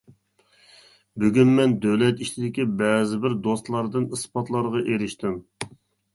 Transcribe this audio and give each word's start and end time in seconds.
بۈگۈن 1.23 1.51
مەن 1.59 1.75
دۆلەت 1.83 2.23
ئىچىدىكى 2.27 2.65
بەزىبىر 2.81 3.37
دوستلاردىن 3.49 4.09
ئىسپاتلارغا 4.19 4.85
ئېرىشتىم. 4.89 5.39